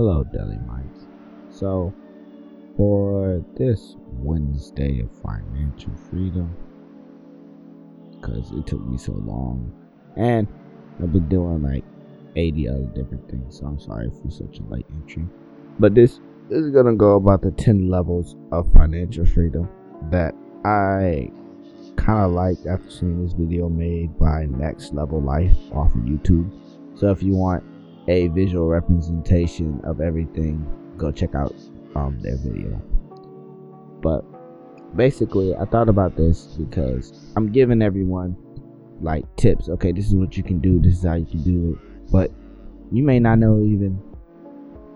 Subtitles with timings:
[0.00, 1.04] Hello, Deli Mites.
[1.50, 1.92] So,
[2.74, 6.56] for this Wednesday of financial freedom,
[8.12, 9.70] because it took me so long,
[10.16, 10.48] and
[11.02, 11.84] I've been doing like
[12.34, 15.26] 80 other different things, so I'm sorry for such a late entry.
[15.78, 19.68] But this, this is gonna go about the 10 levels of financial freedom
[20.10, 21.30] that I
[21.96, 26.50] kind of like after seeing this video made by Next Level Life off of YouTube.
[26.94, 27.62] So if you want
[28.08, 31.54] a visual representation of everything, go check out
[31.94, 32.80] um, their video.
[34.02, 34.24] But
[34.96, 38.36] basically, I thought about this because I'm giving everyone
[39.00, 39.68] like tips.
[39.68, 40.80] Okay, this is what you can do.
[40.80, 42.10] This is how you can do it.
[42.10, 42.30] But
[42.92, 44.00] you may not know even,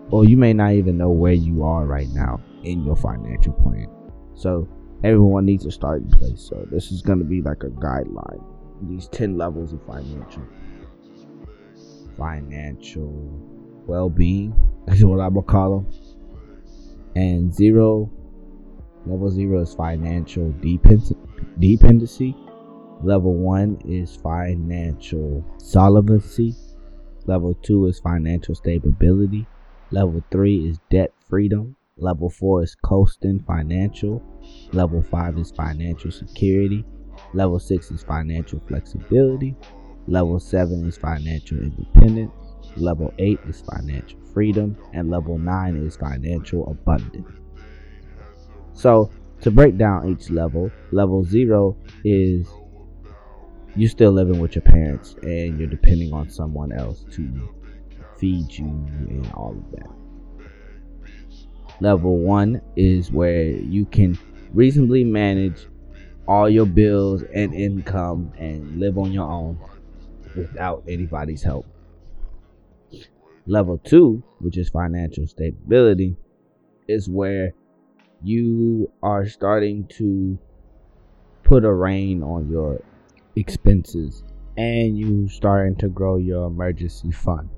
[0.09, 3.87] or you may not even know where you are right now in your financial plan.
[4.33, 4.67] So
[5.03, 6.41] everyone needs a starting place.
[6.41, 8.43] So this is going to be like a guideline.
[8.81, 10.43] These ten levels of financial
[12.17, 13.11] financial
[13.87, 14.53] well-being.
[14.87, 15.87] That's what I'm gonna call them.
[17.15, 18.11] And zero,
[19.05, 20.53] level zero is financial
[21.59, 22.35] dependency.
[23.01, 26.55] Level one is financial solvency.
[27.25, 29.47] Level two is financial stability.
[29.91, 31.75] Level three is debt freedom.
[31.97, 34.21] Level four is coasting financial.
[34.73, 36.85] Level five is financial security.
[37.33, 39.55] Level six is financial flexibility.
[40.07, 42.31] Level 7 is financial independence.
[42.75, 44.77] Level 8 is financial freedom.
[44.93, 47.31] And level 9 is financial abundance.
[48.73, 49.11] So,
[49.41, 52.47] to break down each level, level 0 is
[53.75, 57.49] you're still living with your parents and you're depending on someone else to
[58.17, 59.89] feed you and all of that.
[61.81, 64.17] Level 1 is where you can
[64.53, 65.67] reasonably manage
[66.27, 69.59] all your bills and income and live on your own
[70.35, 71.65] without anybody's help.
[73.47, 76.15] Level two, which is financial stability,
[76.87, 77.53] is where
[78.23, 80.37] you are starting to
[81.43, 82.81] put a rein on your
[83.35, 84.23] expenses
[84.57, 87.49] and you're starting to grow your emergency fund.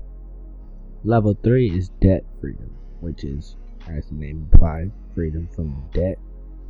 [1.04, 2.70] Level three is debt freedom,
[3.00, 3.56] which is,
[3.88, 6.18] as the name implies, freedom from debt.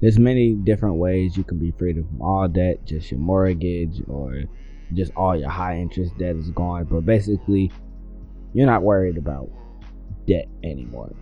[0.00, 4.44] There's many different ways you can be freedom from all debt, just your mortgage or
[4.94, 6.84] just all your high interest debt is gone.
[6.84, 7.70] But basically,
[8.54, 9.50] you're not worried about
[10.26, 11.14] debt anymore.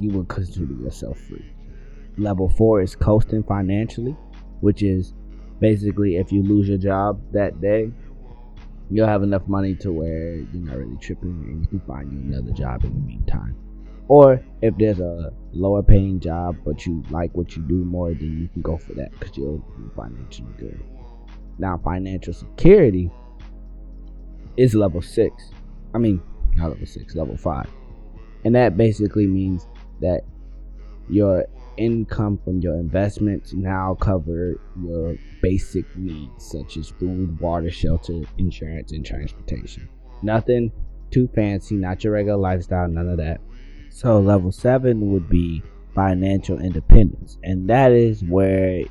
[0.00, 1.44] You would consider yourself free.
[2.16, 4.16] Level four is coasting financially,
[4.60, 5.14] which is
[5.60, 7.90] basically if you lose your job that day,
[8.90, 12.18] you'll have enough money to where you're not really tripping and you can find you
[12.18, 13.56] another job in the meantime.
[14.08, 18.38] Or if there's a lower paying job but you like what you do more, then
[18.38, 20.78] you can go for that because you'll be financially good.
[21.58, 23.10] Now, financial security
[24.56, 25.50] is level six.
[25.94, 26.20] I mean,
[26.56, 27.68] not level six, level five.
[28.44, 29.66] And that basically means
[30.00, 30.22] that
[31.08, 38.22] your income from your investments now cover your basic needs such as food, water, shelter,
[38.38, 39.88] insurance, and transportation.
[40.22, 40.70] Nothing
[41.10, 43.40] too fancy, not your regular lifestyle, none of that.
[43.90, 45.62] So level 7 would be
[45.94, 48.82] financial independence, and that is where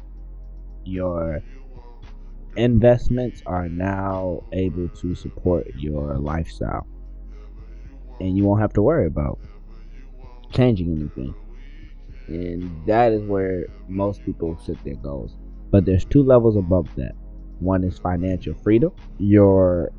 [0.85, 1.41] your
[2.55, 6.87] investments are now able to support your lifestyle.
[8.19, 9.39] And you won't have to worry about
[10.51, 11.35] changing anything.
[12.27, 15.35] And that is where most people set their goals.
[15.71, 17.13] But there's two levels above that.
[17.59, 18.91] One is financial freedom.
[19.17, 19.91] Your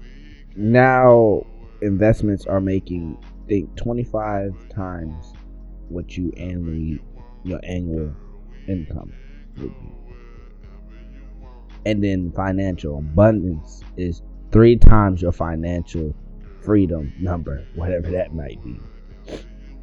[0.57, 1.45] now
[1.83, 5.35] investments are making think 25 times
[5.89, 7.01] what you annually
[7.43, 8.15] your annual
[8.67, 9.13] income
[9.59, 10.04] would be
[11.87, 16.15] and then financial abundance is three times your financial
[16.63, 18.79] freedom number, whatever that might be.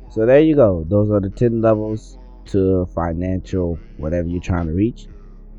[0.10, 0.86] So there you go.
[0.90, 2.18] Those are the 10 levels
[2.48, 5.08] to financial whatever you're trying to reach.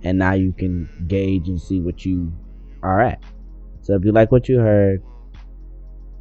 [0.03, 2.33] And now you can gauge and see what you
[2.83, 3.23] are at.
[3.83, 5.03] So if you like what you heard,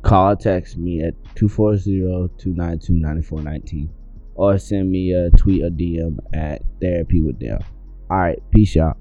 [0.03, 3.89] call text me at 240-292-9419
[4.35, 7.59] or send me a tweet or DM at therapy with them.
[8.09, 8.95] All right, peace y'all.